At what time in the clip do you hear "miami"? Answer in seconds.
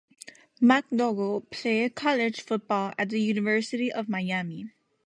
4.09-4.71